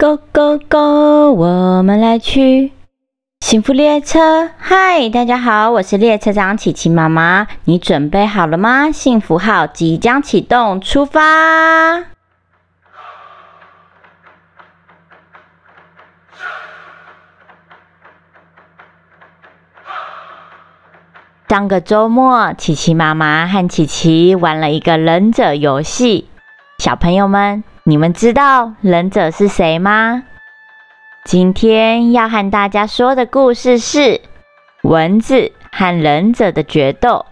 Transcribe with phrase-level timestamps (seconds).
[0.00, 1.32] Go go go！
[1.32, 2.72] 我们来去
[3.40, 4.48] 幸福列车。
[4.56, 7.48] 嗨，大家好，我是列车长琪琪妈妈。
[7.64, 8.92] 你准备好了吗？
[8.92, 12.04] 幸福号即将启动，出发！
[21.48, 26.30] 上个周末，琪琪妈妈和琪琪玩了一个忍者游戏。
[26.78, 27.64] 小朋友们。
[27.88, 30.24] 你们知道忍者是谁吗？
[31.24, 34.20] 今天要和大家说的故事是
[34.82, 37.24] 蚊子和忍者的决斗。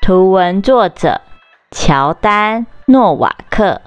[0.00, 1.20] 图文作者
[1.72, 3.82] 乔丹·诺瓦克。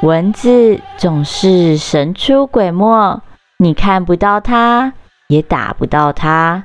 [0.00, 3.20] 蚊子总是神出鬼没，
[3.58, 4.94] 你看不到它，
[5.26, 6.64] 也打不到它。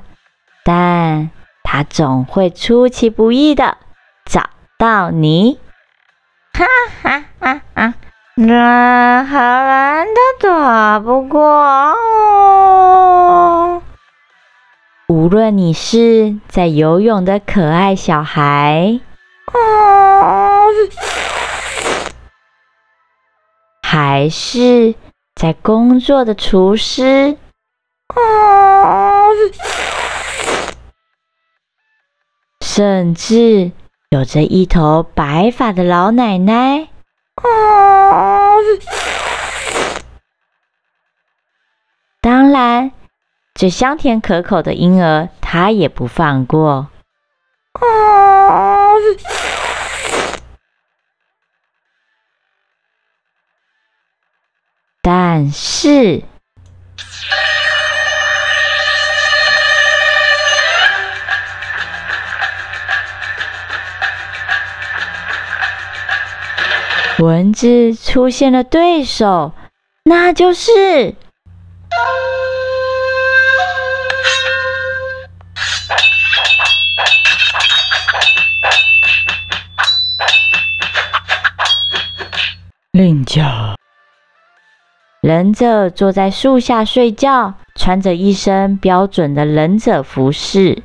[0.64, 1.30] 但
[1.64, 3.78] 他总会出其不意的
[4.24, 5.58] 找到你，
[6.52, 6.64] 哈
[7.02, 7.94] 哈哈哈！
[8.34, 11.96] 任何人都躲不过。
[15.08, 19.00] 无论你是在游泳的可爱小孩，
[23.82, 24.94] 还是
[25.34, 27.36] 在工作的厨师。
[32.74, 33.70] 甚至
[34.08, 36.88] 有着一头白发的老奶奶，
[42.22, 42.92] 当然，
[43.52, 46.88] 这香甜可口的婴儿，他也不放过。
[55.02, 56.22] 但是。
[67.18, 69.52] 蚊子出现了对手，
[70.04, 71.14] 那就是
[82.90, 83.42] 令角。
[85.20, 90.82] 忍者坐在树下睡觉，穿着一身标准的忍者服饰：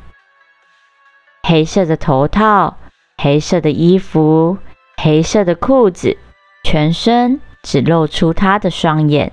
[1.42, 2.78] 黑色的头套，
[3.18, 4.58] 黑色的衣服，
[5.02, 6.18] 黑色的裤子。
[6.63, 9.31] 全身只露出他的双眼，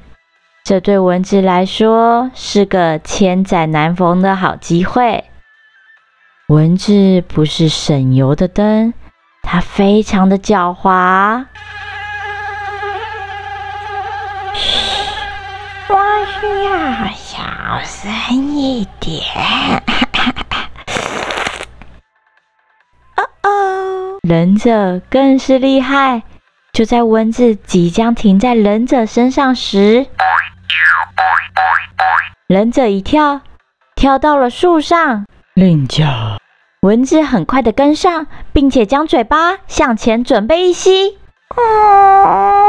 [0.64, 5.24] 这对蚊子来说是个千载难逢的好机会。
[6.46, 8.94] 蚊子不是省油的灯，
[9.42, 11.46] 它非常的狡猾。
[14.54, 14.78] 嘘，
[15.88, 15.96] 我
[16.38, 17.40] 需要小
[17.82, 19.24] 声一点。
[24.26, 26.22] 忍者更是厉害。
[26.72, 30.06] 就在蚊子即将停在忍者身上时，
[32.46, 33.42] 忍者一跳，
[33.94, 35.26] 跳到了树上。
[35.52, 36.38] 令甲，
[36.80, 41.18] 蚊子很快的跟上，并且将嘴巴向前准备一吸。
[41.54, 42.64] 啊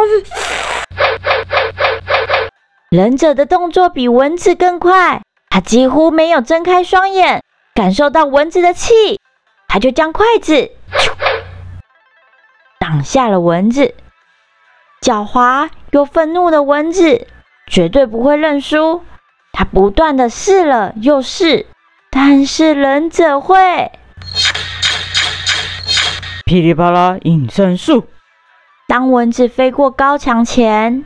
[2.91, 7.41] 忍者的动作比蚊子更快，他几乎没有睁开双眼，
[7.73, 9.22] 感受到蚊子的气，
[9.69, 10.69] 他就将筷子。
[12.88, 13.96] 挡下了蚊子，
[15.01, 17.25] 狡猾又愤怒的蚊子
[17.68, 19.01] 绝对不会认输。
[19.51, 21.66] 它不断的试了又试，
[22.12, 23.91] 但是忍者会
[26.46, 28.07] 噼里啪啦隐身术。
[28.88, 31.03] 当蚊子飞过高墙前，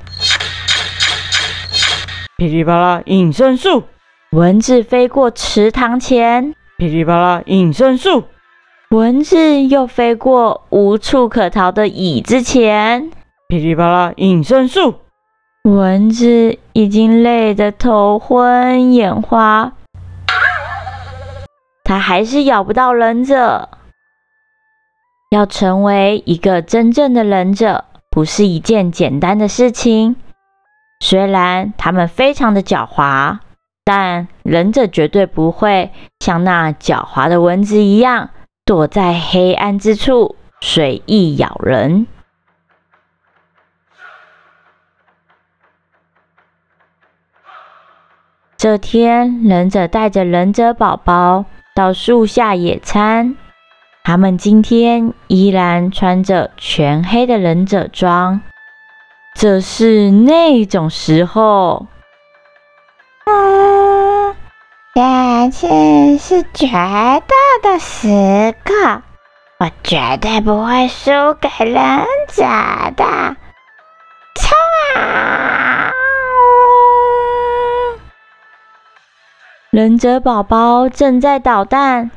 [2.35, 3.85] 噼里啪啦隐身术。
[4.31, 8.25] 蚊子飞过池塘前，噼里啪啦隐身术。
[8.89, 13.11] 蚊子又飞过无处可逃的椅子前，
[13.47, 14.95] 噼里啪啦隐身术。
[15.61, 19.73] 蚊子已经累得头昏眼花，
[21.83, 23.69] 它还是咬不到忍者。
[25.29, 30.15] 要成为一个真正的忍者，不是一件简单的事情。
[30.99, 33.37] 虽然他们非常的狡猾，
[33.85, 38.31] 但忍者绝对不会像那狡猾的蚊子一样。
[38.69, 42.05] 躲在黑暗之处，随意咬人。
[48.55, 53.35] 这天，忍者带着忍者宝宝到树下野餐。
[54.03, 58.39] 他们今天依然穿着全黑的忍者装。
[59.33, 61.87] 这是那种时候。
[64.95, 65.67] 这次
[66.17, 69.03] 是绝斗的时刻，
[69.59, 72.43] 我绝对不会输给忍者
[72.95, 73.05] 的！
[74.35, 74.57] 冲
[74.95, 75.91] 啊！
[79.69, 82.09] 忍者宝宝正在捣蛋，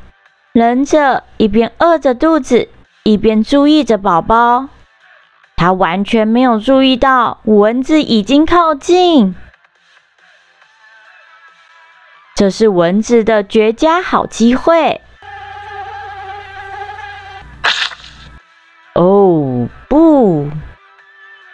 [0.51, 2.69] 忍者一边饿着肚子，
[3.03, 4.67] 一边注意着宝宝。
[5.55, 9.35] 他完全没有注意到蚊子已经靠近。
[12.35, 15.01] 这是蚊子的绝佳好机会。
[18.95, 20.49] 哦不！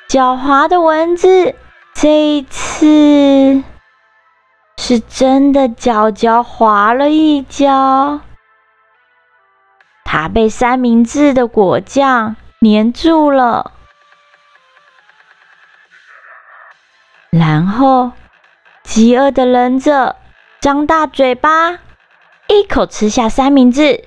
[0.09, 1.55] 狡猾的蚊子，
[1.93, 3.63] 这一次
[4.77, 8.21] 是真的脚脚滑了一跤，
[10.03, 13.71] 它被三明治的果酱粘住了，
[17.29, 18.11] 然后
[18.83, 20.15] 饥饿的忍者
[20.61, 21.71] 张大嘴巴，
[22.47, 24.03] 一口吃下三明治。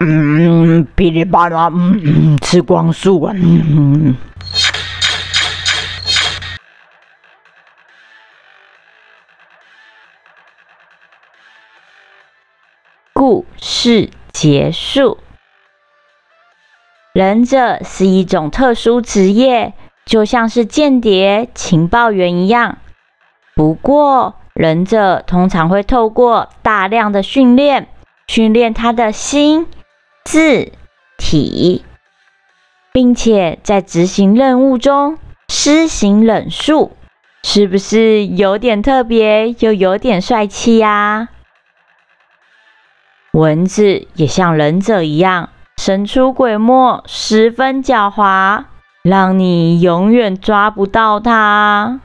[0.00, 4.16] 嗯，噼里啪啦，嗯嗯，吃光速啊，嗯嗯。
[13.12, 15.18] 故事结束。
[17.12, 19.74] 忍者是一种特殊职业，
[20.06, 22.78] 就像是间谍、情报员一样。
[23.54, 27.88] 不过，忍者通常会透过大量的训练，
[28.26, 29.66] 训练他的心、
[30.24, 30.72] 智、
[31.18, 31.84] 体，
[32.90, 35.18] 并且在执行任务中
[35.48, 36.96] 施行忍术。
[37.42, 41.28] 是不是有点特别，又有点帅气呀？
[43.32, 48.64] 蚊子也像忍者一样，神出鬼没，十分狡猾，
[49.02, 52.00] 让你永远抓不到它。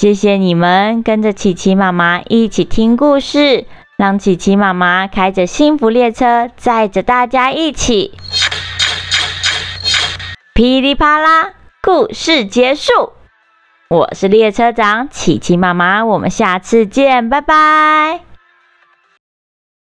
[0.00, 3.66] 谢谢你们跟着琪琪妈妈一起听故事，
[3.98, 8.14] 让琪琪妈妈开着幸福列车，载着大家一起
[10.54, 11.50] 噼里啪啦，
[11.82, 13.12] 故事结束。
[13.90, 18.29] 我是列车长琪琪妈妈，我们下次见，拜拜。